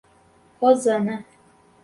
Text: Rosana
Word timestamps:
Rosana 0.59 1.23